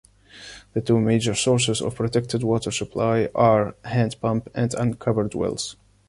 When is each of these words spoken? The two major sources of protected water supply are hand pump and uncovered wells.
The 0.73 0.81
two 0.81 0.99
major 0.99 1.35
sources 1.35 1.79
of 1.79 1.93
protected 1.93 2.41
water 2.41 2.71
supply 2.71 3.29
are 3.35 3.75
hand 3.85 4.19
pump 4.19 4.49
and 4.55 4.73
uncovered 4.73 5.35
wells. 5.35 5.75